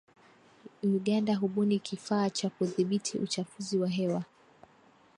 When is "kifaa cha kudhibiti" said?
1.79-3.17